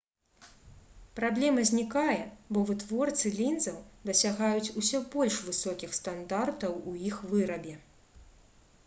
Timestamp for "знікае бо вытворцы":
1.71-3.31